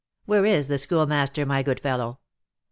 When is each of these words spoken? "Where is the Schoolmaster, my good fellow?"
"Where 0.25 0.45
is 0.47 0.67
the 0.67 0.79
Schoolmaster, 0.79 1.45
my 1.45 1.61
good 1.61 1.79
fellow?" 1.79 2.21